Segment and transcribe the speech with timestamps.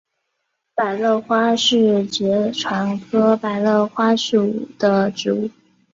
[0.73, 5.51] 百簕花是爵床科百簕花属的植物。